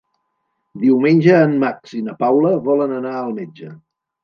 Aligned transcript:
Diumenge 0.85 1.35
en 1.49 1.53
Max 1.65 1.95
i 2.01 2.03
na 2.09 2.17
Paula 2.25 2.55
volen 2.71 2.99
anar 3.03 3.15
al 3.21 3.33
metge. 3.39 3.73